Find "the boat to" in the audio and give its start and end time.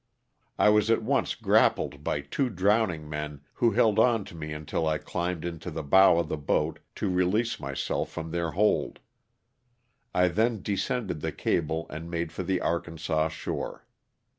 6.27-7.07